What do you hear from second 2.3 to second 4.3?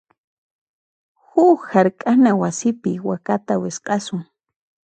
wasipi wakata wisq'asun.